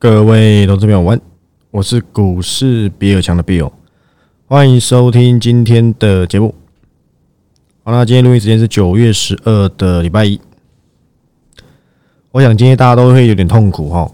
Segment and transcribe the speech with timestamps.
[0.00, 1.20] 各位投资朋友，晚，
[1.72, 3.72] 我是股市比尔强的 Bill，
[4.46, 6.54] 欢迎收听今天的节目。
[7.82, 10.40] 好了，今天录音时间是九月十二的礼拜一。
[12.30, 14.08] 我想今天大家都会有点痛苦哈，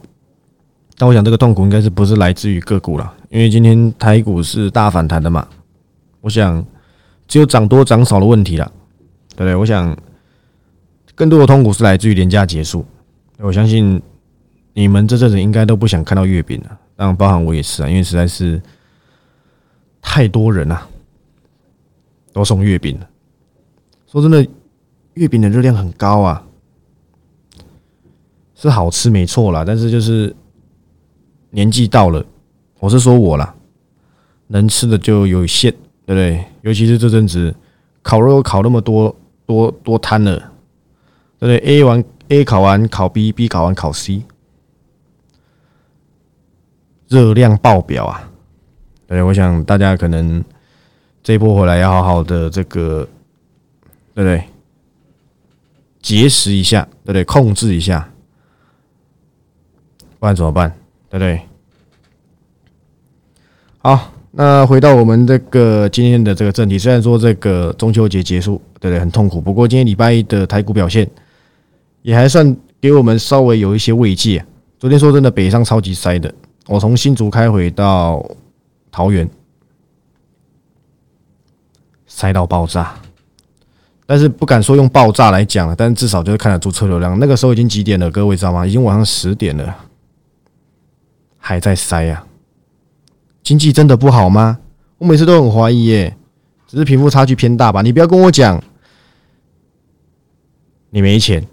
[0.97, 5.47] 但我想这个痛苦应该是不是来自于个股了，因为今天台股是大反弹的嘛。
[6.23, 6.65] 我想
[7.29, 8.73] 只有涨多涨少的问题了，
[9.37, 9.55] 对不对？
[9.55, 9.95] 我想
[11.15, 12.87] 更多的痛苦是来自于廉价结束。
[13.37, 14.01] 我相信
[14.75, 18.61] 你们这阵子应该都不想看到月饼了，当然包含我也是啊，因为实在是
[20.03, 20.87] 太多人啊，
[22.33, 23.09] 都送月饼了。
[24.07, 24.47] 说真的，
[25.15, 26.45] 月饼的热量很高啊，
[28.55, 30.35] 是好吃没错啦，但是就是
[31.51, 32.25] 年纪到了，
[32.81, 33.55] 我是说我啦，
[34.49, 35.71] 能吃的就有限，
[36.05, 36.45] 对不对？
[36.63, 37.55] 尤其是这阵子
[38.03, 39.15] 烤肉烤那么多
[39.47, 40.37] 多多摊了，
[41.39, 42.05] 对不对？A 完。
[42.29, 44.23] A 考完考 B，B 考完考 C，
[47.09, 48.31] 热量爆表啊！
[49.07, 50.43] 对，我想大家可能
[51.23, 53.07] 这一波回来要好好的这个，
[54.15, 54.45] 对不对？
[56.01, 57.25] 节食一下，对不对？
[57.25, 58.09] 控制一下，
[60.19, 60.71] 不然怎么办？
[61.09, 61.41] 对不对？
[63.79, 69.01] 好，那回到我们这个今天的这个正题，虽然说这个中秋节结束，对不对？
[69.01, 71.09] 很痛苦，不过今天礼拜一的台股表现。
[72.03, 74.47] 也还算给我们稍微有一些慰藉啊。
[74.79, 76.31] 昨天说真的，北上超级塞的，
[76.67, 78.25] 我从新竹开回到
[78.91, 79.29] 桃园，
[82.07, 82.95] 塞到爆炸。
[84.07, 87.19] 但是不敢说用爆炸来讲了，但至少就是看得出车流量。
[87.19, 88.11] 那个时候已经几点了？
[88.11, 88.67] 各位知道吗？
[88.67, 89.77] 已经晚上十点了，
[91.39, 92.25] 还在塞呀。
[93.43, 94.59] 经济真的不好吗？
[94.99, 96.17] 我每次都很怀疑耶，
[96.67, 97.83] 只是贫富差距偏大吧？
[97.83, 98.63] 你不要跟我讲，
[100.91, 101.47] 你没钱。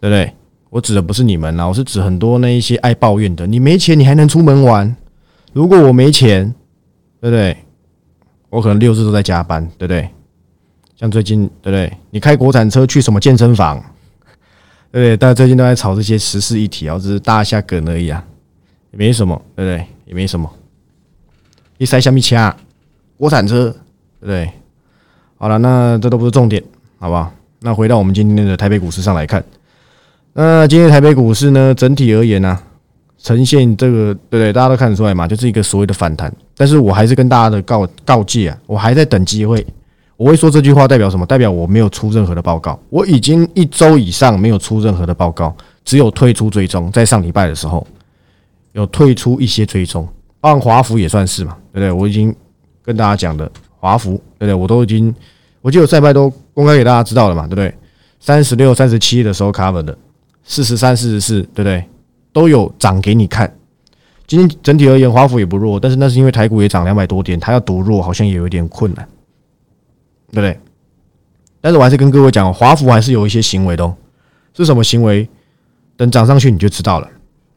[0.00, 0.34] 对不对？
[0.70, 3.44] 我指的不是你们啦，我是指很多那一些爱抱怨的。
[3.46, 4.96] 你没钱，你还能出门玩？
[5.52, 6.54] 如果我没钱，
[7.20, 7.56] 对不对？
[8.48, 10.08] 我可能六日都在加班，对不对？
[10.94, 11.92] 像最近，对不对？
[12.10, 13.82] 你开国产车去什么健身房？
[14.92, 15.16] 对不对？
[15.16, 18.24] 大家最近都在炒这些时事议题啊，只是搭一下梗而已啊，
[18.92, 19.86] 也没什么，对不对？
[20.06, 20.48] 也没什么。
[21.78, 22.56] 一塞下面掐，
[23.16, 23.74] 国产车，
[24.20, 24.52] 对不对？
[25.36, 26.62] 好了，那这都不是重点，
[27.00, 27.32] 好不好？
[27.58, 29.44] 那回到我们今天的台北股市上来看。
[30.42, 32.58] 那今天台北股市呢，整体而言呢，
[33.18, 34.50] 呈现这个对不对？
[34.50, 36.34] 大家都看得出来嘛，就是一个所谓的反弹。
[36.56, 39.66] 但是我还是跟大家的告告诫啊，我还在等机会。
[40.16, 41.26] 我会说这句话代表什么？
[41.26, 46.90] 代表我没有出任何的报告，我已经一周以上没有出任何的报告，只有退出追踪。
[46.90, 47.86] 在上礼拜的时候，
[48.72, 50.08] 有退出一些追踪，
[50.40, 51.92] 按华福也算是嘛，对不对？
[51.92, 52.34] 我已经
[52.82, 54.54] 跟大家讲的华福，对不对？
[54.54, 55.14] 我都已经，
[55.60, 57.74] 我记得赛拜都公开给大家知道了嘛，对不对？
[58.20, 59.94] 三十六、三十七的时候 cover 的。
[60.50, 61.84] 四十三、四十四，对不对？
[62.32, 63.56] 都有涨给你看。
[64.26, 69.08] 今天整体而言，华府也不弱，但是那是因为台股也涨两百多点，它要独弱好像也有一点困难，
[70.32, 70.58] 对不对？
[71.60, 73.94] 但是我还是跟各位讲，华府还是有一些行为的哦，
[74.52, 75.28] 是什么行为？
[75.96, 77.08] 等涨上去你就知道了，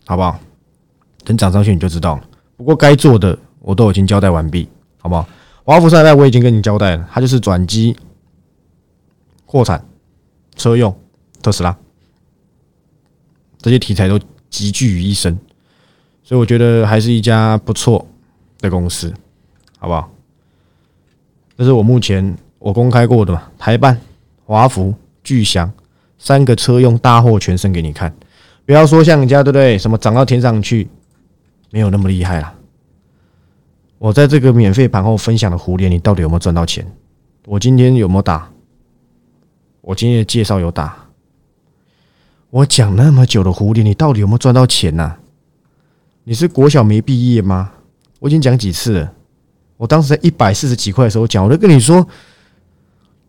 [0.06, 0.40] 好不好？
[1.24, 2.22] 等涨上去你就知道了。
[2.56, 5.28] 不过该做的我都已经交代完毕，好不好？
[5.64, 7.96] 华府上代我已经跟你交代了，它就是转机、
[9.48, 9.84] 扩产、
[10.56, 10.96] 车用、
[11.42, 11.76] 特斯拉。
[13.64, 14.20] 这些题材都
[14.50, 15.40] 集聚于一身，
[16.22, 18.06] 所以我觉得还是一家不错
[18.60, 19.12] 的公司，
[19.80, 20.12] 好不好？
[21.58, 23.98] 这是我目前我公开过的嘛，台办、
[24.46, 25.72] 华福、巨祥
[26.20, 28.14] 三个车用大货全身给你看，
[28.66, 29.78] 不要说像人家对不对？
[29.78, 30.90] 什么涨到天上去，
[31.72, 32.54] 没有那么厉害啦。
[33.98, 36.86] 我在这个免费盘后分享的蝴蝶，你到底有没有赚到钱？
[37.46, 38.52] 我今天有没有打？
[39.80, 41.03] 我今天的介绍有打。
[42.54, 45.16] 我讲那么久的蝴蝶，你到底有没有赚到钱呐？
[46.24, 47.72] 你是国小没毕业吗？
[48.20, 49.12] 我已经讲几次了。
[49.76, 52.08] 我当时在一百四十几块的时候讲，我就跟你说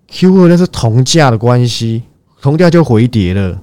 [0.09, 2.03] ，Q 二那是同价的关系，
[2.43, 3.59] 同价就回跌了，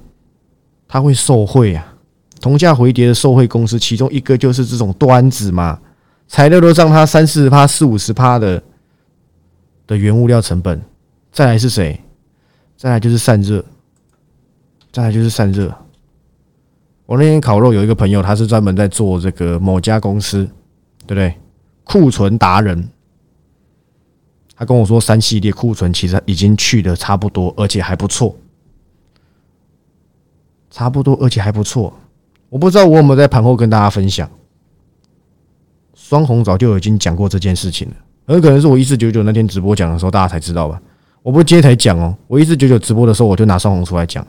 [0.88, 1.94] 它会受贿啊。
[2.40, 5.78] 同价回跌的受贿公司，其中一个就是这种端子嘛，
[6.26, 8.60] 材料都让它三四十趴、四五十趴的
[9.86, 10.82] 的原物料成本。
[11.30, 12.00] 再来是谁？
[12.76, 13.64] 再来就是散热。
[14.92, 15.74] 再来就是散热。
[17.06, 20.44] 我那天烤肉有一个朋友，他是专门在做这个某家公司，
[21.06, 21.34] 对不对？
[21.84, 22.88] 库存达人，
[24.54, 28.36] 他跟我说，三系列库存其实已经去的差不多，而且还不错，
[30.70, 31.92] 差不多而且还不错。
[32.48, 34.30] 我不知道我有没有在盘后跟大家分享，
[35.94, 37.96] 双红早就已经讲过这件事情了，
[38.26, 40.80] 很可能是我一四九九那天直播讲的时候，大家才知道吧？
[41.22, 44.26] 我不是今天才讲哦，我一四九九直播的时候，我就拿双红出来讲。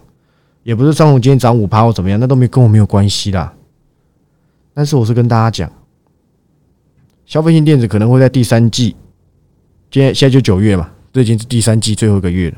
[0.64, 3.54] 也不是张宏今天涨五趴或怎么样，那都没跟我没有关系啦。
[4.74, 5.72] 但是我是跟大家讲，
[7.26, 8.96] 消费性电子可能会在第三季，
[9.92, 12.58] 今天现在就九月嘛，这已经是第三季最后一个月了，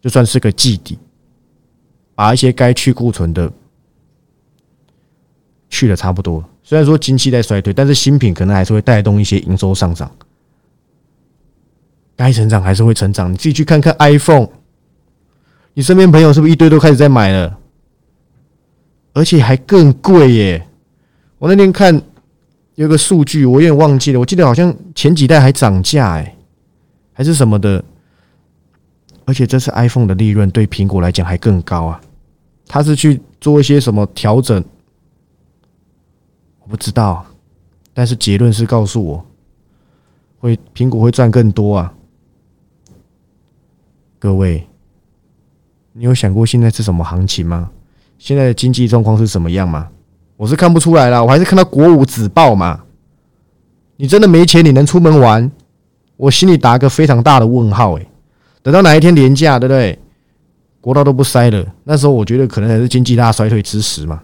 [0.00, 0.98] 就算是个季底，
[2.14, 3.52] 把一些该去库存的
[5.68, 6.48] 去的差不多了。
[6.62, 10.08] 虽然说经济在衰退，但是新品可能还是会带动一些营收上涨，
[12.14, 13.32] 该成长还是会成长。
[13.32, 14.48] 你自己去看看 iPhone，
[15.74, 17.58] 你身边朋友是不是一堆都开始在买了？
[19.14, 20.66] 而且还更贵耶！
[21.38, 22.00] 我那天看
[22.76, 26.36] 有个数据，我有点忘记了，我记得好像前几代还涨价哎，
[27.12, 27.84] 还是什么的。
[29.24, 32.00] 而且这次 iPhone 的利润对苹果来讲还更高啊！
[32.66, 34.64] 他是去做一些什么调整？
[36.60, 37.24] 我不知道，
[37.94, 39.26] 但是结论是告诉我，
[40.38, 41.94] 会苹果会赚更多啊！
[44.18, 44.66] 各位，
[45.92, 47.70] 你有想过现在是什么行情吗？
[48.18, 49.88] 现在的经济状况是什么样吗？
[50.36, 52.80] 我是看不出来了，我还是看到国五纸报嘛。
[53.96, 55.50] 你真的没钱，你能出门玩？
[56.16, 58.06] 我心里打个非常大的问号哎。
[58.62, 59.98] 等到哪一天廉价，对不对？
[60.80, 64.20] 国道都不塞了，那时候我觉得可能还是经济大衰退之时嘛。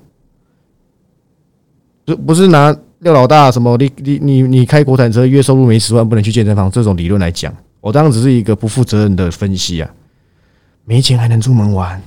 [2.04, 9.90] 不不是拿廖老大什么你你你你开国产车月收入没十万不能去健身房这种理论来讲，我当然只是一个不负责任的分析啊。
[10.88, 12.00] 没钱还能出门玩？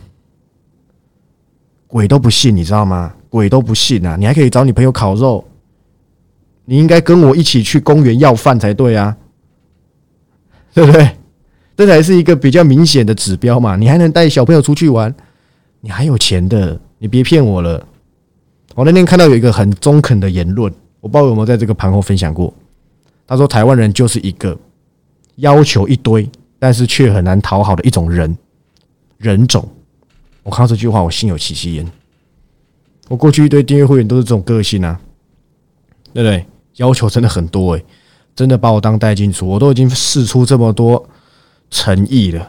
[1.86, 3.13] 鬼都不信，你知道吗？
[3.30, 4.16] 鬼都不信啊！
[4.18, 5.45] 你还可以找你朋友烤肉，
[6.66, 9.16] 你应该跟我一起去公园要饭才对啊，
[10.74, 11.16] 对不对？
[11.78, 13.75] 这才是一个比较明显的指标嘛！
[13.75, 15.13] 你还能带小朋友出去玩，
[15.80, 17.86] 你还有钱的，你别骗我了。
[18.74, 22.51] 我那天看到有一个很中肯的言论，我不知道有没有在这个盘后分享过。
[23.28, 24.57] 他说：“台湾人就是一个
[25.36, 28.36] 要求一堆，但是却很难讨好的一种人
[29.21, 29.68] 人种。”
[30.44, 31.85] 我看到这句话，我心有戚戚焉。
[33.07, 35.00] 我过去一堆订阅会员都是这种个性啊，
[36.13, 36.45] 对不对？
[36.77, 37.85] 要求真的很多诶，
[38.33, 41.07] 真的把我当代金主，我都已经试出这么多
[41.69, 42.39] 诚意了，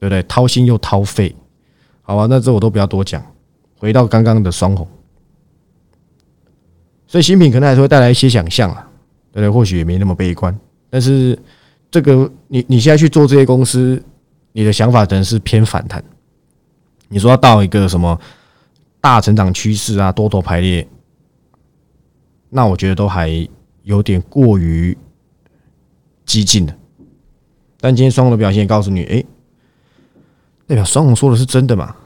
[0.00, 0.22] 对不对？
[0.22, 1.34] 掏心又掏肺，
[2.02, 2.26] 好吧？
[2.28, 3.22] 那这我都不要多讲。
[3.76, 4.88] 回到刚刚的双红，
[7.06, 8.88] 所以新品可能还是会带来一些想象啊，
[9.32, 9.50] 对不对？
[9.50, 10.58] 或许也没那么悲观，
[10.88, 11.38] 但是
[11.90, 14.02] 这个你你现在去做这些公司，
[14.52, 16.02] 你的想法可能是偏反弹。
[17.08, 18.18] 你说要到一个什么
[19.00, 20.86] 大成长趋势啊，多头排列，
[22.48, 23.48] 那我觉得都还
[23.82, 24.96] 有点过于
[26.24, 26.76] 激进的。
[27.80, 29.24] 但今天双红的表现也告诉你，哎，
[30.66, 31.96] 代表双红说的是真的嘛？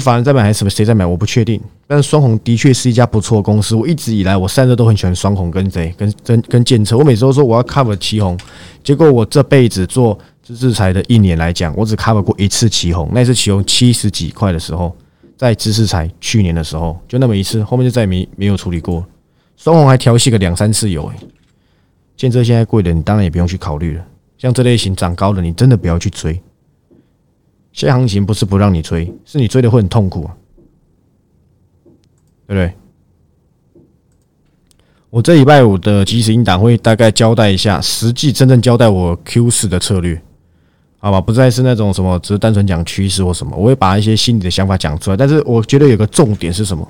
[0.00, 1.04] 是法人在买还是什么谁在买？
[1.06, 1.60] 我不确定。
[1.86, 3.74] 但是双红的确是一家不错的公司。
[3.74, 6.96] 我一直以来我散热都很喜欢双红跟谁跟跟跟建车。
[6.98, 8.38] 我每次都说我要 cover 旗红，
[8.82, 10.18] 结果我这辈子做。
[10.44, 14.94] 资制材的一年来讲，我只 cover 过一次旗红，那次旗红七十几块的时候，
[15.38, 19.02] 在知识材去年的时候就那么一次，后面就再也没没有处理过。
[19.56, 21.14] 双红还调戏个两三次有诶，
[22.14, 24.04] 建车现在贵的，你当然也不用去考虑了。
[24.36, 26.38] 像这类型涨高的，你真的不要去追。
[27.74, 30.30] 现行情不是不让你追，是你追的会很痛苦，
[32.46, 32.72] 对不对？
[35.10, 40.18] 我这礼拜五的即时应答会大概交代一下，实际真正交代我 Q 四的策略。
[40.98, 45.16] 好吧，不再是那种什么，只是单纯讲趋势或什么，我会把一些心里的想法讲出来。
[45.16, 46.88] 但是我觉得有个重点是什么？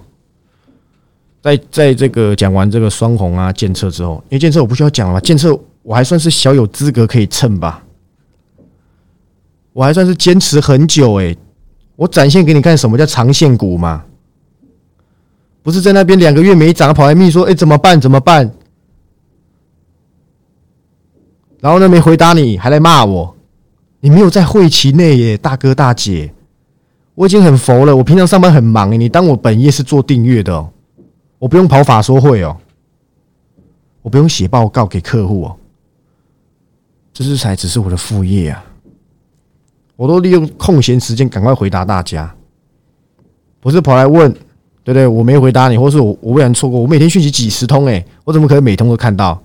[1.43, 7.84] 在在这个讲完这个双红啊建测之后，因为建测我不需要讲了嘛，建测我还算是小有资格可以蹭吧，
[9.75, 11.37] 我还算是坚持很久诶，
[11.97, 14.03] 我展现给你看什么叫长线股嘛，
[15.63, 18.51] 不是在那边两个月没涨，跑来密说，哎怎么办怎么办？
[21.61, 23.37] 然后呢没回答你，还来骂我。
[24.01, 26.33] 你没有在会期内耶，大哥大姐，
[27.15, 27.97] 我已经很佛了。
[27.97, 30.69] 我平常上班很忙诶，你当我本业是做订阅的，
[31.39, 32.57] 我不用跑法说会哦，
[34.03, 35.57] 我不用写报告给客户哦，
[37.13, 38.63] 这是才只是我的副业啊。
[39.97, 42.35] 我都利用空闲时间赶快回答大家，
[43.61, 44.33] 不是跑来问，
[44.83, 45.07] 对不对？
[45.07, 49.43] 我没回答你，或是我我不然错过，我每天讯息几十通诶，我怎么可能每通都看到？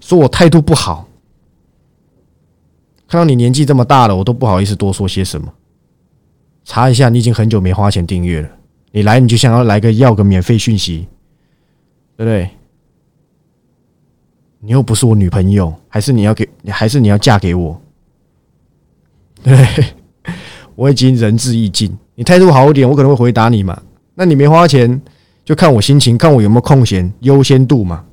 [0.00, 1.06] 说我态度不好。
[3.06, 5.52] 看到你年纪这么大了，我都不好意思多说些什么。
[6.64, 8.48] 查一下，你已经很久没花钱订阅了。
[8.92, 11.08] 你来，你就想要来个要个免费讯息，
[12.16, 12.50] 对不对？
[14.60, 17.80] 你又不是我女朋友，还是你要给，还是你要嫁给我？
[19.42, 19.56] 对，
[20.74, 21.96] 我已经仁至义尽。
[22.14, 23.80] 你态度好一点，我可能会回答你嘛。
[24.14, 25.00] 那你没花钱，
[25.44, 28.04] 就看我心情，看我有没有空闲，优先度嘛，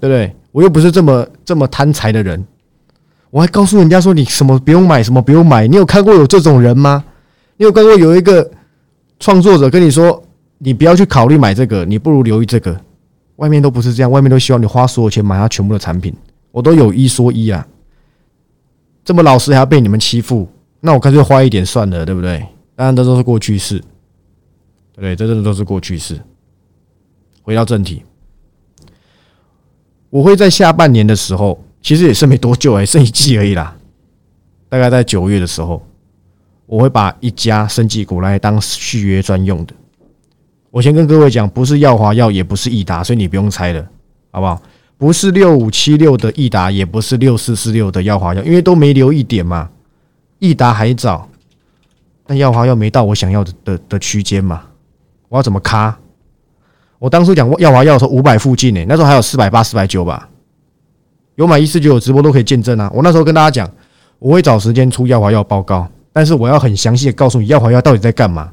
[0.00, 0.34] 对不对？
[0.52, 2.42] 我又不是这么这么贪财的人。
[3.28, 5.66] 我还告诉人家说你什么不用买，什么不用买。
[5.66, 7.04] 你有看过有这种人吗？
[7.58, 8.50] 你有看过有一个
[9.18, 10.24] 创作者跟你说
[10.56, 12.80] 你不要去考虑买这个，你不如留意这个。
[13.40, 16.14] 外面都不是这样，外面都希望你花所有钱买他全部的产品。
[16.50, 17.66] 我都有一说一啊，
[19.02, 20.46] 这么老实还要被你们欺负，
[20.80, 22.38] 那我干脆花一点算了，对不对？
[22.76, 23.82] 当然，这都是过去式，
[24.94, 25.16] 对？
[25.16, 26.20] 这真的都是过去式。
[27.42, 28.02] 回到正题，
[30.10, 33.74] 我会在下半年的时候，其实也是没多久哎，剩一季而已啦。
[34.68, 35.82] 大概在九月的时候，
[36.66, 39.74] 我会把一家生技股来当续约专用的。
[40.70, 43.84] 我先跟各位讲，不是耀华药，也不是益达，所以你不用猜了，
[44.30, 44.60] 好不好？
[44.96, 49.68] 不是六五七六的益达，也不是六四四六的耀华药，因为都没留一点嘛。
[50.38, 51.28] 益达还早，
[52.26, 54.62] 但耀华药没到我想要的的的区间嘛。
[55.28, 55.98] 我要怎么卡？
[56.98, 60.28] 我当初讲耀华药的时候，五百附近呢，那时候还有四百八、四百九吧。
[61.34, 62.90] 有买一四九有直播都可以见证啊。
[62.94, 63.68] 我那时候跟大家讲，
[64.18, 68.52] 我会找时间出耀华药报告，但是我要很详细的告诉你耀华药到底在干嘛。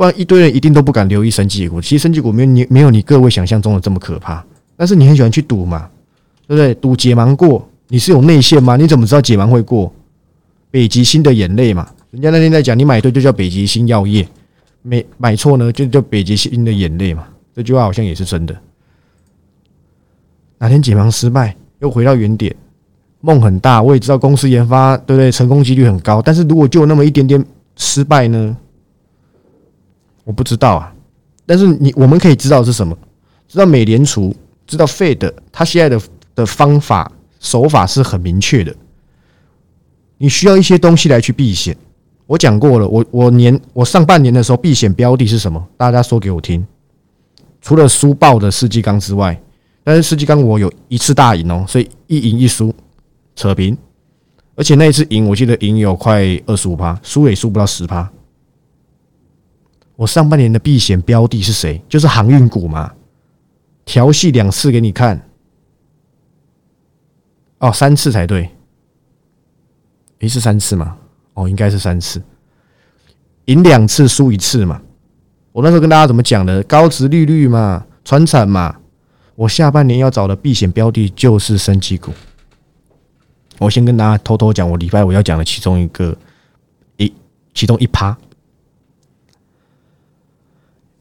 [0.00, 1.78] 不然一堆人一定都不敢留意升级股。
[1.78, 4.42] 其实升级股没有你没有你各位想象中的这么可怕。
[4.74, 5.90] 但是你很喜欢去赌嘛，
[6.46, 6.74] 对不对？
[6.76, 8.76] 赌解盲过，你是有内线吗？
[8.78, 9.92] 你怎么知道解盲会过？
[10.70, 14.26] 北极星的眼泪嘛，人家那天在讲，你买对就叫北极星药业，
[14.80, 17.28] 没买错呢就叫北极星的眼泪嘛。
[17.54, 18.56] 这句话好像也是真的。
[20.56, 22.56] 哪天解盲失败，又回到原点，
[23.20, 23.82] 梦很大。
[23.82, 25.30] 我也知道公司研发对不对？
[25.30, 27.44] 成功几率很高，但是如果就那么一点点
[27.76, 28.56] 失败呢？
[30.30, 30.94] 我不知道啊，
[31.44, 32.96] 但是你我们可以知道是什么？
[33.48, 34.32] 知道美联储，
[34.64, 36.00] 知道 Fed，，他现在的
[36.36, 37.10] 的方法
[37.40, 38.72] 手法是很明确的。
[40.18, 41.76] 你需要一些东西来去避险。
[42.28, 45.66] 我讲过了，我我年我上半年的时候避险标的是什么？
[45.76, 46.64] 大家说给我听。
[47.60, 49.36] 除了输爆的世纪钢之外，
[49.82, 52.72] 但是世纪钢我有一次大赢哦，所以一赢一输
[53.34, 53.76] 扯平，
[54.54, 58.08] 而且那一次赢，我记得赢有快二十五趴，输也输不到十趴。
[60.00, 61.78] 我上半年的避险标的是谁？
[61.86, 62.90] 就是航运股嘛，
[63.84, 65.28] 调戏两次给你看，
[67.58, 68.48] 哦，三次才对，
[70.18, 70.96] 一次三次嘛？
[71.34, 72.22] 哦，应该是三次，
[73.44, 74.80] 赢两次输一次嘛。
[75.52, 76.62] 我那时候跟大家怎么讲的？
[76.62, 78.74] 高值利率嘛，船产嘛。
[79.34, 82.10] 我下半年要找的避险标的就是升级股。
[83.58, 86.16] 我先跟大家偷偷讲，我礼拜五要讲的其中一个
[86.96, 87.12] 一，
[87.52, 88.16] 其中一趴。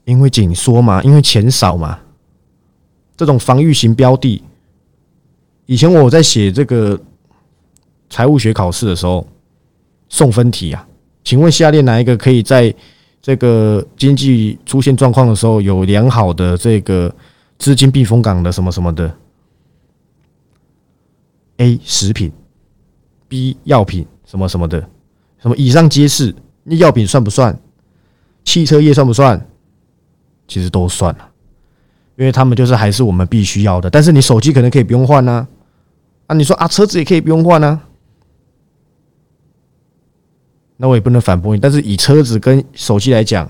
[0.10, 2.00] 因为紧缩嘛，因为钱少嘛，
[3.16, 4.42] 这种防御型标的，
[5.68, 7.00] 以前我在写这个
[8.10, 9.26] 财务学考试的时候
[10.10, 10.88] 送分题啊，
[11.24, 12.74] 请问下列哪一个可以在
[13.22, 17.14] 这个经济出现状况的时候有良好的这个
[17.60, 19.16] 资金避风港的什么什么的
[21.58, 22.32] ？A 食品
[23.28, 24.80] ，B 药品，什么什么的，
[25.40, 26.34] 什么以上皆是。
[26.64, 27.58] 那药品算不算？
[28.44, 29.46] 汽车业算不算？
[30.50, 31.30] 其实都算了，
[32.18, 33.90] 因为他们就是还是我们必须要的。
[33.90, 35.48] 但是你手机可能可以不用换呢，
[36.28, 37.80] 啊，你说啊，车子也可以不用换呢，
[40.76, 41.62] 那我也不能反驳你。
[41.62, 43.46] 但是以车子跟手机来讲，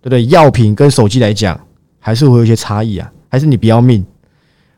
[0.00, 0.24] 对不对？
[0.26, 1.60] 药品跟手机来讲，
[1.98, 3.12] 还是会有一些差异啊。
[3.28, 4.06] 还是你不要命，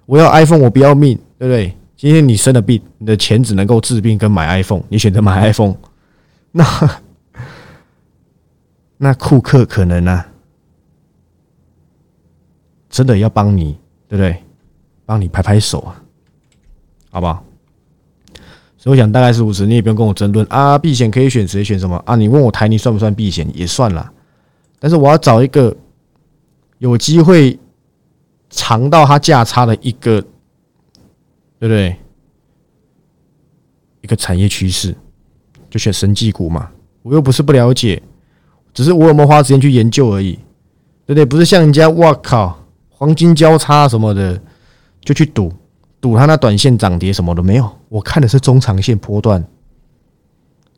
[0.06, 1.76] 我要 iPhone，我不要命，对不对？
[1.96, 5.74] 今天你生了病，你的钱只能够治病跟买 iPhone，你选择买 iPhone，
[6.52, 6.64] 那
[8.96, 10.24] 那库克可能呢？
[12.88, 13.78] 真的要帮你，
[14.08, 14.42] 对不对？
[15.04, 16.02] 帮你拍拍手啊，
[17.10, 17.42] 好不好？
[18.76, 20.78] 所以我想大概是如此，你也不用跟我争论啊。
[20.78, 22.14] 避险可以选谁选什么啊？
[22.14, 24.12] 你问我台泥算不算避险，也算了。
[24.78, 25.74] 但是我要找一个
[26.78, 27.58] 有机会
[28.50, 30.20] 尝到它价差的一个，
[31.58, 31.96] 对不对？
[34.02, 34.94] 一个产业趋势，
[35.68, 36.70] 就选神技股嘛。
[37.02, 38.00] 我又不是不了解，
[38.72, 40.34] 只是我有没有花时间去研究而已，
[41.06, 41.24] 对不对？
[41.24, 42.62] 不是像人家，我靠！
[42.98, 44.40] 黄金交叉什么的，
[45.00, 45.52] 就去赌
[46.00, 47.70] 赌它那短线涨跌什么的没有。
[47.88, 49.42] 我看的是中长线波段，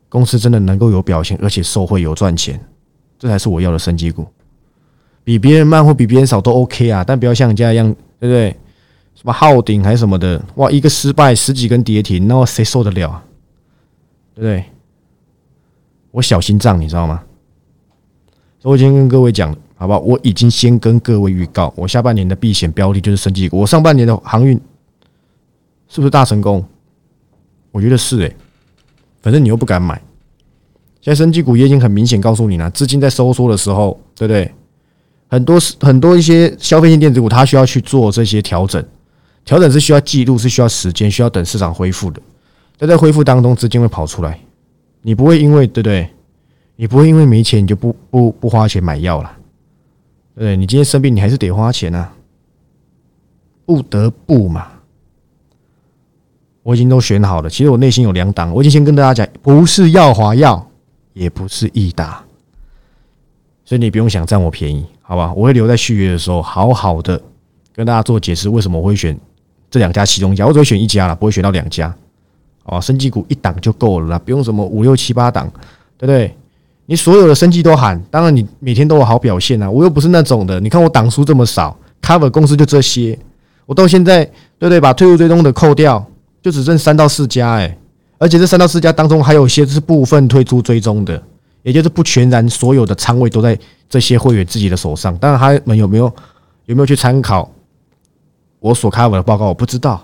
[0.07, 2.63] 公司真的能够有表现，而且受惠有赚钱，
[3.17, 4.23] 这才是我要的升级股。
[5.23, 8.55] 比别人慢或比别人少都 OK 啊，但不要像人家一样，对不对？
[9.15, 13.23] 什么昊顶还是什么的，哇，一个失败十几根跌停，那谁受得了啊？
[14.35, 14.63] 对不对？
[16.11, 17.23] 我小心脏，你知道吗？
[18.59, 19.57] 所以我今天跟各位讲。
[19.81, 19.99] 好不好？
[20.01, 23.57] 我已经先跟各位预告，我下半年的避险标的就是升级股。
[23.57, 24.55] 我上半年的航运
[25.89, 26.63] 是不是大成功？
[27.71, 28.35] 我觉得是诶，
[29.23, 29.99] 反正你又不敢买。
[31.01, 34.51] 现在升级股也已经很明显告诉你了，资金在收缩的时候，对不对？
[35.29, 38.85] 很多是很多一些消费性电子股，它需要去做这些调整，
[39.43, 42.21] 调整是需要记录，是需要时间，需要等市场恢复的。
[42.77, 44.39] 在在恢复当中，资金会跑出来，
[45.01, 46.07] 你不会因为对不对？
[46.75, 49.31] 你不会因为没钱你就不不不花钱买药了，
[50.45, 50.57] 对？
[50.57, 52.13] 你今天生病，你还是得花钱啊，
[53.65, 54.67] 不得不嘛。
[56.63, 60.69] 我已经都选好了，其实我内心有两档，我已经先跟大家讲，不是耀华药，
[61.13, 62.23] 也不是益达，
[63.65, 65.33] 所以你不用想占我便宜，好吧？
[65.33, 67.19] 我会留在续约的时候，好好的
[67.73, 69.19] 跟大家做解释，为什么我会选
[69.71, 71.93] 这两家其中一家，我只会选一家了，不会选到两家。
[72.65, 75.51] 哦，生技股一档就够了啦，不用什么五六七八档，
[75.97, 76.35] 对不对？
[76.91, 83.17] 你所有的生计都喊，当然你每天都有好表现啊，我又不是那种的，你看我档数这么少，cover 公司就这些，
[83.65, 84.25] 我到现在
[84.59, 84.77] 对不对？
[84.77, 86.05] 把退入追踪的扣掉。
[86.41, 87.77] 就只剩三到四家哎，
[88.17, 91.21] 而且这三到四家当中还有些是部分退出追踪的，
[91.63, 93.57] 也就是不全然所有的仓位都在
[93.87, 95.15] 这些会员自己的手上。
[95.17, 96.11] 当然他们有没有
[96.65, 97.49] 有没有去参考
[98.59, 100.01] 我所开我的报告，我不知道。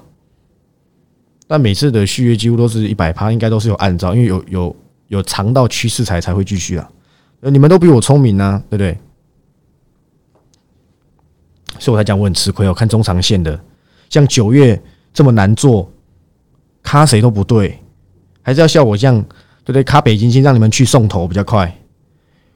[1.48, 4.75] 但每次的续约几乎都是一百趴，应该都是有按照，因为有有
[5.07, 6.89] 有尝到趋势才才会继续啊。
[7.41, 8.97] 你们都比我聪明啊，对不对？
[11.79, 12.67] 所以我才讲我很吃亏。
[12.67, 13.59] 我看中长线的，
[14.09, 14.81] 像九月
[15.13, 15.91] 这么难做。
[16.83, 17.77] 卡谁都不对，
[18.41, 19.83] 还是要像我这样，对不对？
[19.83, 21.77] 卡北京先让你们去送头比较快。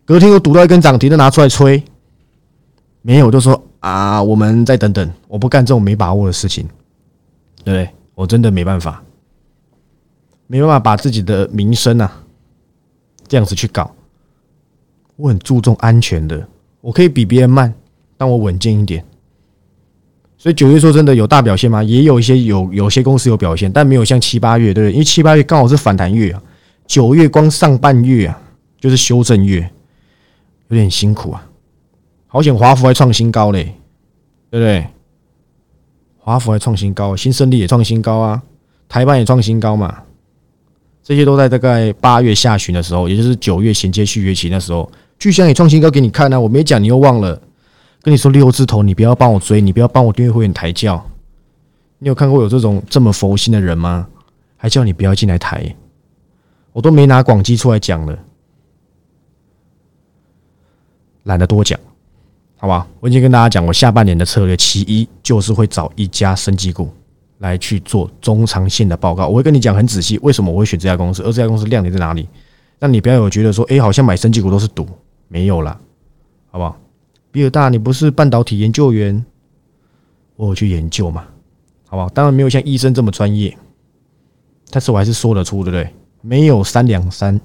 [0.06, 1.84] 隔天又堵到一根涨停，的拿出来吹。
[3.02, 5.12] 没有，就说啊，我们再等等。
[5.28, 6.66] 我不干这种没把握的事情，
[7.66, 7.90] 对不对？
[8.16, 9.04] 我真的没办法，
[10.48, 12.21] 没办法把自己的名声啊
[13.32, 13.90] 这样子去搞。
[15.16, 16.46] 我很注重安全的，
[16.82, 17.74] 我可以比别人慢，
[18.18, 19.06] 但我稳健一点。
[20.38, 21.82] 所以九月说真的有大表现吗？
[21.82, 24.92] 也有一些有有些公司有表现，但没有像七八月，对不对？
[24.92, 26.44] 因为七八月刚好是反弹月啊，
[26.86, 28.38] 九月光上半月啊
[28.78, 29.72] 就是修正月，
[30.68, 31.48] 有点辛苦啊。
[32.28, 33.74] 好险华孚还创新高嘞，
[34.50, 34.86] 对不对？
[36.18, 38.44] 华孚还创新高，新胜利也创新高啊，
[38.90, 40.04] 台湾也创新高嘛。
[41.04, 46.40] 这些都在大概八月下旬的时候，也就是九月衔接续约期那时候，巨象也创新高给你看啊。
[46.40, 47.42] 我没讲，你又忘了。
[48.02, 51.04] 跟你说六字头，你不要帮我追，你不要帮我订阅会员抬轿。
[52.00, 54.08] 你有看过有这种这么佛心的人吗？
[54.58, 55.76] 还叫你不要进来抬，
[56.72, 58.18] 我都没拿广基出来讲了，
[61.24, 61.80] 懒得多讲，
[62.58, 62.88] 好吧？
[63.00, 66.92] 我已经跟大家讲，我下半年的策略，其一就是会找一家升级股
[67.42, 69.28] 来去做中长线的报告。
[69.28, 72.30] 我会跟你讲很仔细，为什么我会选这家公司，而这家公司亮点在哪里？
[72.80, 74.88] 那你不要有觉得说，哎，好像买升级股都是赌，
[75.28, 75.80] 没有了，
[76.50, 76.80] 好不好？
[77.32, 79.26] 比尔大，你不是半导体研究员，
[80.36, 81.26] 我有去研究嘛，
[81.88, 82.10] 好不好？
[82.10, 83.58] 当然没有像医生这么专业，
[84.70, 85.94] 但是我还是说得出，对不对？
[86.22, 87.40] 没有三两三，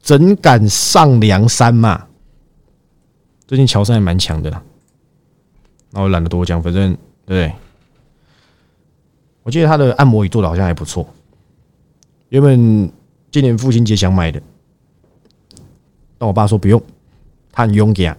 [0.00, 2.06] 怎敢上梁山嘛？
[3.46, 4.62] 最近乔山也蛮强的啦，
[5.90, 6.92] 那我懒得多讲，反正
[7.24, 7.52] 对不对？
[9.48, 11.08] 我记得他的按摩椅做的好像还不错，
[12.28, 12.92] 原本
[13.30, 14.38] 今年父亲节想买的，
[16.18, 16.78] 但我爸说不用，
[17.50, 18.14] 他很勇敢。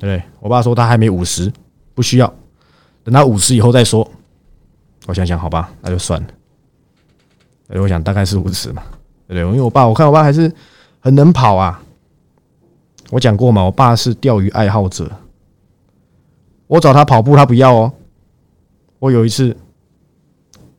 [0.00, 0.22] 不对？
[0.40, 1.52] 我爸说他还没五十，
[1.94, 2.34] 不需要，
[3.04, 4.08] 等他五十以后再说。
[5.06, 6.28] 我想想，好吧，那就算了。
[7.80, 8.82] 我想大概是五十嘛，
[9.28, 9.42] 对不对？
[9.42, 10.52] 因为我爸，我看我爸还是
[10.98, 11.80] 很能跑啊。
[13.10, 15.08] 我讲过嘛，我爸是钓鱼爱好者。
[16.66, 17.92] 我找他跑步，他不要哦。
[18.98, 19.56] 我有一次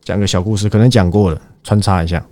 [0.10, 2.26] 讲个小故事，可能讲过了，穿插一下。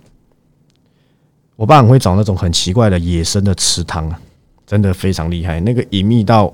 [1.54, 4.20] 我爸很会找那种很奇怪的野生的池塘啊，
[4.66, 6.52] 真的非常厉害，那个隐秘到。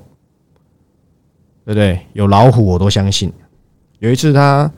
[1.64, 1.98] 对不对？
[2.12, 3.32] 有老虎我都相信。
[4.00, 4.70] 有一次他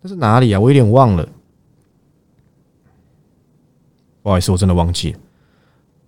[0.00, 0.58] 那是哪里啊？
[0.58, 1.28] 我有点忘了，
[4.22, 5.18] 不好意思，我真的忘记了。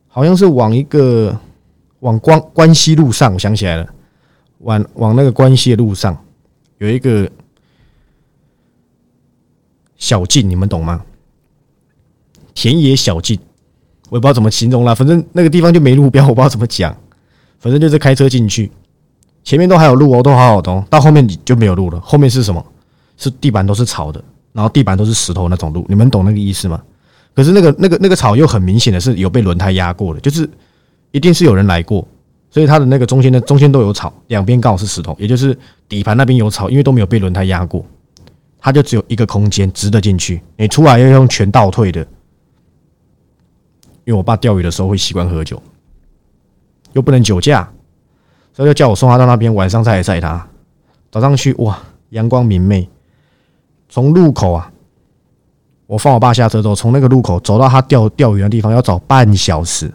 [0.09, 1.39] 好像是往一个
[2.01, 3.87] 往关关西路上，我想起来了，
[4.61, 6.17] 往往那个关西的路上
[6.79, 7.31] 有一个
[10.03, 11.01] 小径，你们懂吗？
[12.55, 13.39] 田野小径，
[14.11, 16.93] 我也不知道怎么形容了，反正那个地方就没路标，我不知道怎么讲，
[17.61, 18.69] 反正就是开车进去。
[19.45, 22.01] 前面都还有路哦，都好好的，到后面就没有路了。
[22.01, 22.67] 后面是什么？
[23.17, 24.21] 是地板都是草的，
[24.53, 25.87] 然后地板都是石头那种路。
[25.89, 26.83] 你们懂那个意思吗？
[27.33, 30.51] 可是那个、那个、那个草又很明显的是有被轮胎压过的，就是
[31.13, 32.05] 一定是有人来过，
[32.51, 35.57] 所以它的那个中间的中间都有草，两边刚好是石头，也就是
[35.89, 37.87] 底盘那边有草，因为都没有被轮胎压过，
[38.63, 40.41] 它就只有一个空间直的进去。
[40.57, 42.01] 你出来要用全倒退的，
[44.05, 45.61] 因为我爸钓鱼的时候会习惯喝酒，
[46.93, 47.69] 又不能酒驾。
[48.55, 50.47] 所以就叫我送他到那边，晚上再来载他。
[51.11, 51.79] 早上去哇，
[52.11, 52.89] 阳光明媚。
[53.89, 54.71] 从路口啊，
[55.87, 59.93] 我放我爸下车之后，从那个路口走到他钓钓鱼的地方要找半小时，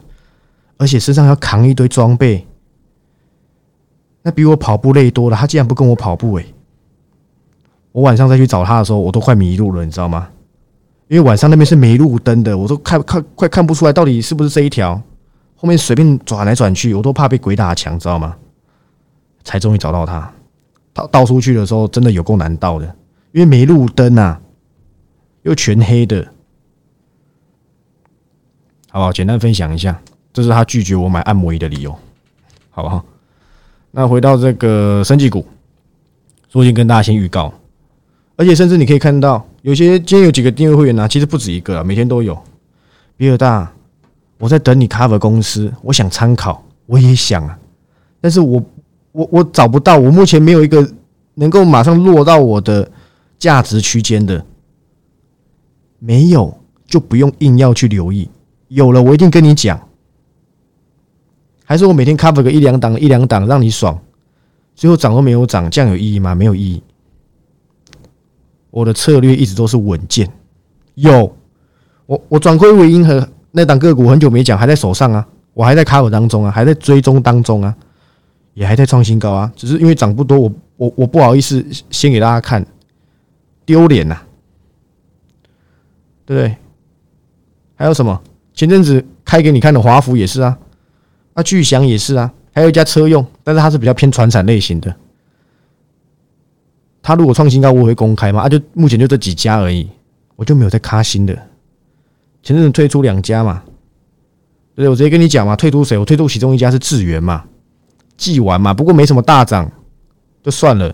[0.78, 2.46] 而且身上要扛一堆装备，
[4.24, 5.38] 那比我跑步累多了。
[5.38, 6.54] 他竟然不跟我跑步，诶，
[7.98, 10.30] 我晚上再去找他的时候，我都快迷路了，你知道吗？
[11.08, 15.02] 因为晚上那边是没路灯的，我都看看快看不出来到底是不是这一条。
[15.56, 18.38] 后面随便转来转去，我都怕被鬼打墙，知道吗？
[19.44, 20.32] 才终于找到他。
[20.94, 22.86] 倒倒出去的时候，真的有够难倒的，
[23.32, 24.40] 因为没路灯啊，
[25.42, 26.24] 又全黑的。
[28.92, 29.12] 好不好？
[29.12, 30.00] 简单分享一下，
[30.32, 31.98] 这是他拒绝我买按摩仪的理由，
[32.70, 33.04] 好不好？
[33.90, 35.44] 那回到这个生技股，
[36.54, 37.52] 我已经跟大家先预告，
[38.38, 42.38] 而且甚至你可以看到，有些今天有几个订阅会员呢，其实不止一个啊，每天都有。
[43.17, 43.73] 比尔大，
[44.38, 47.58] 我在等你 cover 公司，我想参考，我也想啊，
[48.21, 48.63] 但是我
[49.12, 50.88] 我我找不到，我目前没有一个
[51.34, 52.88] 能够马上落到我的
[53.39, 54.45] 价值区间的，
[55.97, 58.30] 没有就不用硬要去留意，
[58.67, 59.82] 有了我一定跟你讲。
[61.65, 64.00] 还是我每天 cover 个一两档一两档让你爽，
[64.76, 66.36] 最后涨都没有涨，这样有意义吗？
[66.36, 66.84] 没有意义。
[68.78, 70.30] 我的策略一直都是稳健。
[70.94, 71.36] 有
[72.06, 77.76] 我我转亏为盈和那档个股很久没讲，还在手上啊，我还在卡口当中啊，还在追踪当中啊，
[78.54, 79.52] 也还在创新高啊。
[79.56, 82.63] 只是因为涨不多，我我我不好意思先给大家看，
[83.66, 84.16] 丢脸呐，
[86.24, 86.56] 对不对？
[87.74, 88.22] 还有什么？
[88.54, 90.56] 前阵子开给你看的华孚也是啊。
[91.34, 94.96] 那巨翔也是啊，还有一家车用，但是它是比较偏传产类型的。
[97.08, 98.41] 他如果创新高，我会公开吗？
[98.41, 99.89] 啊，就目前就这几家而已，
[100.36, 101.34] 我就没有在卡新的。
[102.43, 103.63] 前阵子退出两家嘛，
[104.76, 105.98] 对我直接跟你讲嘛，退出谁？
[105.98, 107.46] 我退出其中一家是智源嘛，
[108.17, 109.72] 记完嘛，不过没什么大涨，
[110.43, 110.93] 就算了，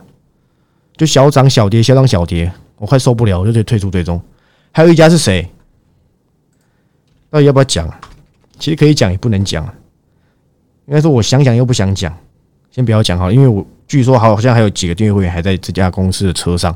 [0.95, 4.21] 就小涨小跌，小涨小跌，我快受不了，我就得退出最终。
[4.71, 5.49] 还有一家是谁？
[7.31, 7.91] 到底要不要讲？
[8.59, 9.65] 其实可以讲，也不能讲。
[10.85, 12.15] 应该说，我想讲又不想讲，
[12.73, 16.75] 先不要讲好，因为我据说好像还有几个订阅会员还在这家公司的车上，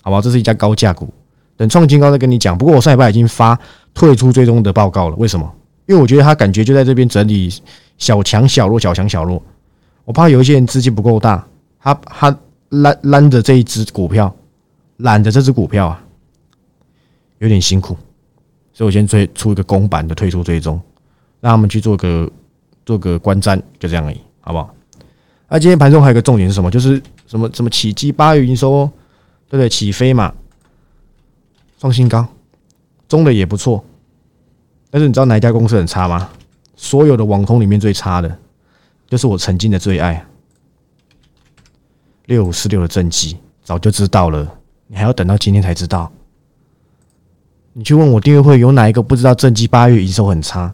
[0.00, 0.20] 好吧？
[0.20, 1.12] 这是一家高价股，
[1.56, 2.56] 等创新高再跟你讲。
[2.56, 3.58] 不过我上礼拜已经发
[3.92, 5.52] 退出追踪的报告了，为什么？
[5.86, 7.52] 因为我觉得他感觉就在这边整理
[7.96, 9.42] 小强小弱，小强小弱。
[10.04, 11.44] 我怕有一些人资金不够大，
[11.80, 14.32] 他他拦拦着这一只股票，
[14.98, 16.00] 揽着这只股票啊，
[17.38, 17.96] 有点辛苦，
[18.72, 20.80] 所以我先推出一个公版的退出追踪，
[21.40, 22.30] 让他们去做个。
[22.86, 24.74] 做个观瞻，就这样而已，好不好？
[25.48, 26.70] 那今天盘中还有一个重点是什么？
[26.70, 28.88] 就是什么什么起基八月营收，
[29.48, 29.68] 对不对？
[29.68, 30.32] 起飞嘛，
[31.78, 32.26] 创新高，
[33.08, 33.82] 中的也不错。
[34.90, 36.28] 但是你知道哪一家公司很差吗？
[36.76, 38.38] 所有的网通里面最差的，
[39.08, 40.24] 就是我曾经的最爱
[42.26, 44.46] 六五四六的正机，早就知道了，
[44.86, 46.12] 你还要等到今天才知道？
[47.72, 50.72] 你去问我订阅会有哪一个不知道正机八月营收很差？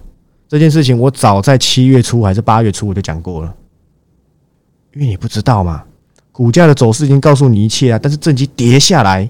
[0.48, 3.56] 这件事情我早在七月初还是八月初我就讲过了，
[4.94, 5.84] 因为你不知道嘛，
[6.32, 7.98] 股价的走势已经告诉你一切啊。
[8.02, 9.28] 但是正机跌下来，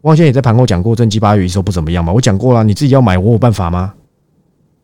[0.00, 2.12] 我好像也在盘后讲过，正机八月营收不怎么样嘛。
[2.12, 3.94] 我讲过了，你自己要买，我有办法吗？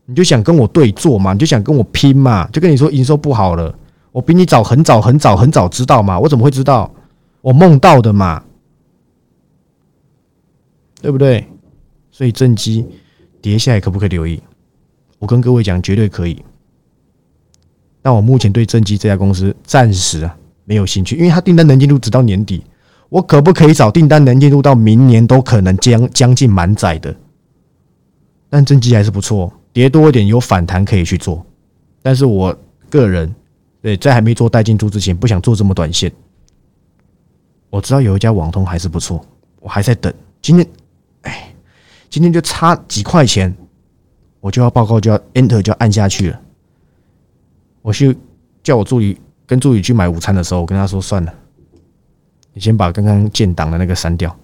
[0.05, 3.75] 你就想跟我对坐嘛，你就想跟我拼嘛，就跟你说营收不好了，
[4.13, 6.91] 我比你早很早很早很早知道嘛，我怎么会知道？
[7.41, 8.43] 我梦到的嘛，
[11.01, 11.47] 对不对？
[12.11, 12.85] 所以正机
[13.41, 14.43] 跌下来可不可以留意？
[15.19, 16.43] 我跟各位讲，绝对可以。
[18.01, 22.63] 但我目前对正机这家公司暂时啊没有兴趣，因为它订单能进度直到年底。
[23.09, 27.15] 我可不可以找订单能进度到明年都可能将将近满载的？
[28.51, 31.45] 但正机还是不错，跌多一点有反弹可以去做。
[32.03, 32.57] 但是我
[32.91, 33.35] 个人
[33.81, 36.13] 对在还没做带进度之前，不想做这么短线。
[37.71, 39.25] 我知道有一家网通还是不错，
[39.61, 40.13] 我还在等。
[40.41, 40.67] 今天，
[41.23, 41.55] 哎，
[42.09, 43.55] 今天就差几块钱。
[44.41, 46.41] 我就要报告，就要 enter，就要按下去了。
[47.83, 48.17] 我去
[48.63, 51.33] 叫我助理跟助理去买午餐的时候，我跟他说：“算了，
[52.53, 54.35] 你先把刚刚建档的那个删掉。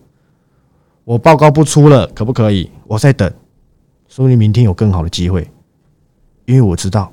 [1.04, 2.70] 我报告不出了，可不可以？
[2.86, 3.30] 我在等，
[4.08, 5.50] 说不定明天有更好的机会。
[6.46, 7.12] 因为我知道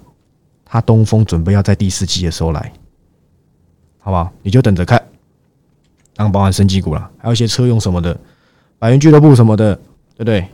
[0.64, 2.72] 他东风准备要在第四季的时候来，
[4.00, 4.32] 好不好？
[4.42, 5.02] 你就等着看。
[6.16, 8.18] 当包含升级股了，还有一些车用什么的，
[8.78, 9.76] 百元俱乐部什么的，
[10.16, 10.46] 对不对？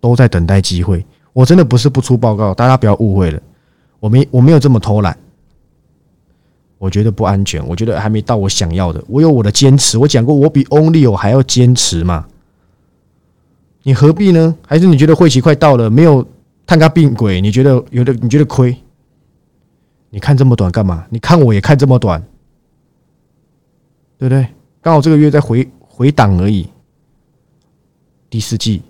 [0.00, 3.40] 都在等待机会。”我真的不是不出报告，大家不要误会了。
[4.00, 5.18] 我没我没有这么偷懒，
[6.78, 9.02] 我觉得不安全，我觉得还没到我想要的。
[9.08, 12.26] 我有我的坚持，我讲过，我比 Only 我还要坚持嘛。
[13.82, 14.54] 你何必呢？
[14.66, 16.26] 还是你觉得会期快到了，没有
[16.66, 17.40] 探个病鬼？
[17.40, 18.12] 你觉得有的？
[18.14, 18.76] 你觉得亏？
[20.10, 21.06] 你看这么短干嘛？
[21.10, 22.22] 你看我也看这么短，
[24.18, 24.46] 对不对？
[24.80, 26.68] 刚好这个月在回回档而已。
[28.30, 28.82] 第四季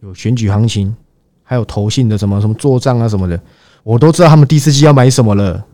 [0.00, 0.94] 有选举行情。
[1.42, 3.40] 还有投信的什么什么做账啊什么的，
[3.82, 5.64] 我都知道他们第四季要买什么了，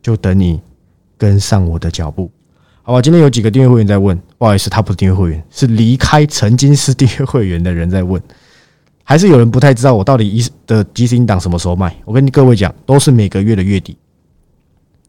[0.00, 0.60] 就等你
[1.16, 2.30] 跟上我的脚步，
[2.82, 3.02] 好吧？
[3.02, 8.22] 今天有几个订阅会员在问，不好意思，他不是订阅会员，是离开曾经是订阅会员的人在问，
[9.02, 11.94] 还是有人不太知道我到底一的即时音档什么时候卖。
[12.04, 13.96] 我跟各位讲，都是每个月的月底，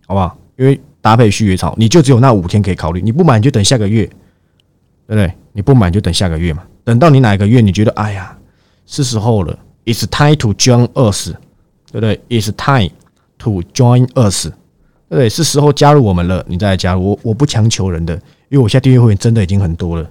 [0.07, 0.37] 好不好？
[0.57, 3.01] 因为搭配续约潮，你就只有那五天可以考虑。
[3.01, 4.05] 你不买你就等下个月，
[5.07, 5.33] 对不对？
[5.53, 6.63] 你不买就等下个月嘛。
[6.83, 8.35] 等到你哪个月你觉得哎呀
[8.85, 11.31] 是时候了，It's time to join us，
[11.91, 12.91] 对不对？It's time
[13.39, 14.51] to join us，对
[15.09, 15.29] 不对？
[15.29, 18.15] 是时候加入我们了，你再来加入我，我不强求人的，
[18.49, 20.09] 因为我现在订阅会员真的已经很多了。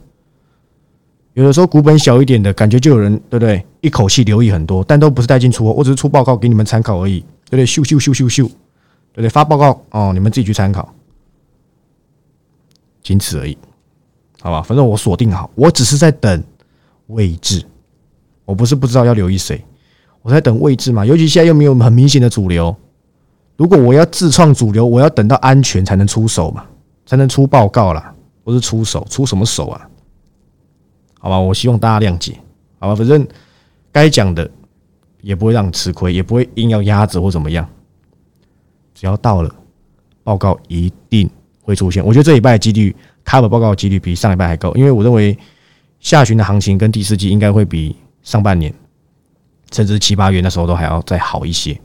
[1.35, 3.65] 有的时候股本小一点的感觉就有人对不对？
[3.81, 7.65] 一口气留意很多，但都不是带进出货，我只是出报告给你们参考而已，对不对？
[7.65, 8.45] 咻咻咻咻咻，
[9.13, 9.29] 对不对？
[9.29, 10.93] 发报告哦，你们自己去参考，
[13.05, 13.57] 仅此而已，
[14.41, 14.61] 好吧？
[14.63, 16.43] 反正我锁定好，我只是在等
[17.07, 17.65] 位置，
[18.45, 19.65] 我不是不知道要留意谁，
[20.23, 21.05] 我在等位置嘛。
[21.05, 22.75] 尤其现在又没有很明显的主流，
[23.57, 26.65] 如果我要自创主流，我要等到安全才能出手嘛，
[27.07, 29.89] 才能出报告啦，不是出手，出什么手啊？
[31.21, 32.39] 好吧，我希望大家谅解，
[32.79, 33.27] 好吧，反正
[33.91, 34.49] 该讲的
[35.21, 37.69] 也不会让你吃亏，也不会硬要压着或怎么样。
[38.95, 39.55] 只要到了
[40.23, 41.29] 报告，一定
[41.63, 42.05] 会出现。
[42.05, 45.37] 我觉得这礼拜的几率，cover 报告的几率比上礼拜还高，因为我认为
[45.99, 48.73] 下旬的行情跟第四季应该会比上半年，
[49.73, 51.79] 甚至七八月那时候都还要再好一些。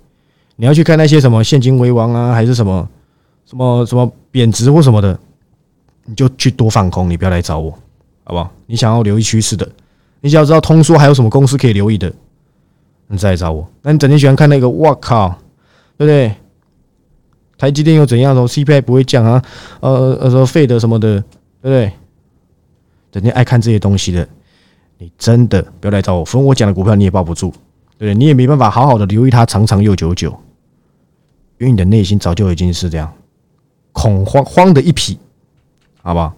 [0.55, 2.87] 你要去看那些什么现金为王啊，还是什么
[3.45, 5.19] 什么什么贬值或什么的，
[6.05, 7.71] 你就去多放空，你不要来找我。
[8.25, 8.49] 好不好？
[8.67, 9.69] 你想要留意趋势的，
[10.21, 12.09] 你想要知道通缩还有什么公司可以留意的，
[13.07, 13.67] 你再来找我。
[13.81, 15.29] 那你整天喜欢看那个，我靠，
[15.97, 16.33] 对不对？
[17.57, 18.33] 台积电又怎样？
[18.33, 19.43] 说 CPI 不会降啊？
[19.81, 21.19] 呃呃，说费的什么的，
[21.61, 21.91] 对不对？
[23.11, 24.27] 整天爱看这些东西的，
[24.97, 26.23] 你真的不要来找我。
[26.23, 27.53] 反正我讲的股票你也抱不住，
[28.05, 28.15] 对？
[28.15, 30.31] 你也没办法好好的留意它长长又久久，
[31.59, 33.13] 因为你的内心早就已经是这样
[33.91, 35.17] 恐慌慌的一匹，
[36.01, 36.33] 好不好？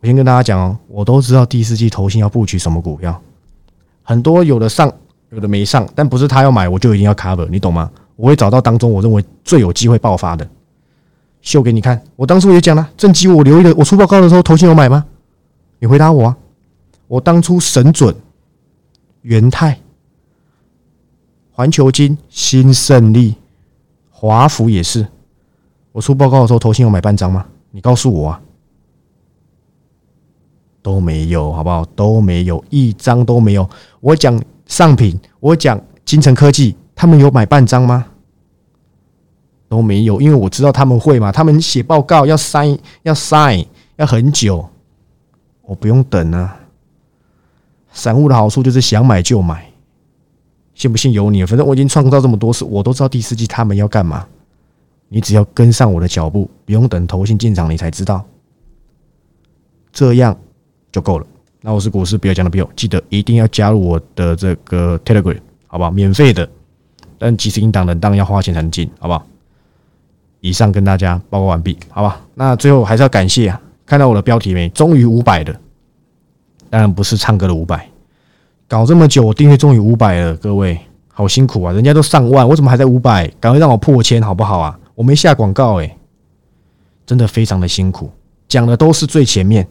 [0.00, 3.20] 我先跟大家讲哦，我都知道第四季投信要布局什么股票，
[4.02, 4.92] 很多有的上，
[5.30, 7.90] 有的没上，但不是他要买，我就一定要 cover，你懂吗？
[8.16, 10.46] 我会找到当中我认为最有机会爆发的，
[11.40, 12.00] 秀给你看。
[12.16, 15.04] 我当初也讲了，正机我留意的，我出报告的时候投信有买吗？
[15.78, 16.36] 你回答我啊！
[17.08, 18.14] 我当初神准、
[19.22, 19.78] 元泰、
[21.56, 23.36] 环球金、新胜利、
[24.10, 25.06] 华福也是，
[25.92, 27.46] 我出报告的时候投信有买半张吗？
[27.70, 28.40] 你告诉我啊！
[30.82, 31.84] 都没有，好不好？
[31.94, 33.70] 都没有，一张都没有。
[34.00, 38.04] 我讲上品，我讲金城科技，他们有买半张吗？
[39.68, 41.30] 都没有，因为我知道他们会嘛。
[41.30, 43.64] 他们写报告要 sign，要 sign，
[43.94, 44.68] 要很久，
[45.62, 46.60] 我不用等啊。
[47.92, 49.72] 散户的好处就是想买就买，
[50.74, 51.44] 信不信由你。
[51.44, 54.26] 反正我已经创造这么多次，我都知道第四季他们要干嘛。
[55.08, 58.24] 你只要跟上我的脚步，不用等投信进场，你才知道。
[59.92, 60.36] 这样。
[60.92, 61.26] 就够了。
[61.60, 65.90] 那我是股市比尔讲的比尔，记得一定要加入我的这个 Telegram，好不好？
[65.90, 66.48] 免费的，
[67.18, 69.26] 但即时音档的当然要花钱才能进，好不好？
[70.38, 72.20] 以上跟大家报告完毕，好吧？
[72.36, 74.68] 那最后还是要感谢啊，看到我的标题没？
[74.68, 75.52] 终于五百的，
[76.70, 77.90] 当然不是唱歌的五百，
[78.74, 81.72] 搞这么久，我订阅终于五百了，各位好辛苦啊！
[81.72, 83.28] 人家都上万，我怎么还在五百？
[83.38, 84.76] 赶快让我破千，好不好啊？
[84.96, 85.96] 我没下广告，诶，
[87.06, 88.10] 真的非常的辛苦，
[88.48, 89.64] 讲的都是最前面。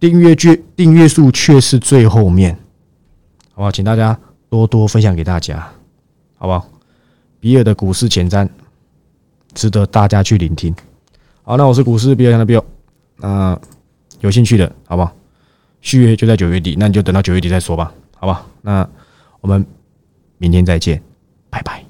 [0.00, 2.52] 订阅却订阅数却是最后面，
[3.52, 3.70] 好不好？
[3.70, 4.18] 请大家
[4.48, 5.64] 多多分享给大家，
[6.36, 6.66] 好不好？
[7.38, 8.48] 比尔的股市前瞻
[9.54, 10.74] 值得大家去聆听。
[11.44, 12.64] 好，那我是股市比尔的比尔，
[13.18, 13.56] 那
[14.18, 15.12] 有兴趣的好不好？
[15.80, 18.44] 续约就在九月底，那你就等到九月底再说吧，好吧？
[18.60, 18.86] 那
[19.40, 19.64] 我们
[20.36, 21.02] 明天再见，
[21.48, 21.82] 拜拜。